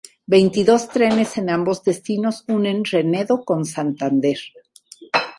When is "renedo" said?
2.91-3.35